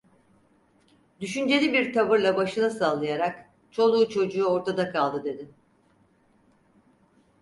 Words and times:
Düşünceli 1.19 1.73
bir 1.73 1.93
tavırla 1.93 2.35
başını 2.37 2.71
sallayarak: 2.71 3.49
"Çoluğu 3.71 4.09
çocuğu 4.09 4.45
ortada 4.45 4.91
kaldı" 4.91 5.23
dedi. 5.25 5.51